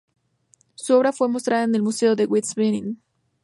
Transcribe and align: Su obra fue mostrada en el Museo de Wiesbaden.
Su 0.73 0.95
obra 0.95 1.11
fue 1.13 1.29
mostrada 1.29 1.63
en 1.63 1.75
el 1.75 1.83
Museo 1.83 2.15
de 2.15 2.25
Wiesbaden. 2.25 3.03